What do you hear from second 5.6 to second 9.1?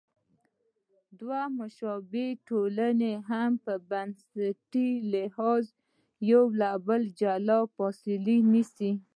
له یو بله جلا او فاصله نیسي.